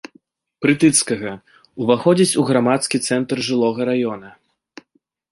Прытыцкага, 0.65 1.33
уваходзіць 1.85 2.37
у 2.43 2.45
грамадскі 2.49 2.97
цэнтр 3.07 3.37
жылога 3.49 3.81
раёна. 3.91 4.27